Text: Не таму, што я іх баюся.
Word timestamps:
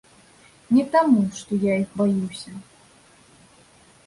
Не 0.77 0.85
таму, 0.95 1.19
што 1.41 1.51
я 1.67 1.73
іх 1.83 1.93
баюся. 2.01 2.51